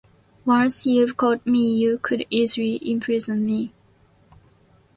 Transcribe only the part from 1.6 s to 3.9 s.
you could easily imprison me.